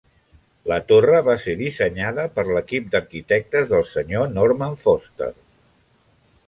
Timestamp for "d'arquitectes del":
2.95-3.87